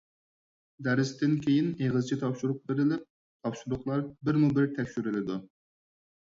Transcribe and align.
دەرستىن 0.87 1.35
كېيىن 1.43 1.67
ئېغىزچە 1.83 2.17
تاپشۇرۇق 2.23 2.59
بېرىلىپ، 2.73 3.05
تاپشۇرۇقلار 3.13 4.05
بىرمۇبىر 4.27 4.75
تەكشۈرۈلىدۇ. 4.81 5.41